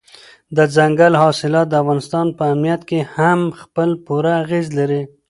دځنګل 0.55 1.13
حاصلات 1.21 1.67
د 1.69 1.73
افغانستان 1.83 2.27
په 2.37 2.43
امنیت 2.53 2.81
هم 3.17 3.39
خپل 3.61 3.89
پوره 4.05 4.31
اغېز 4.43 4.67
لري. 4.77 5.01